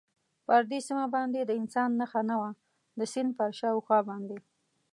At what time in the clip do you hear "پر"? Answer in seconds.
0.45-0.61, 3.37-3.49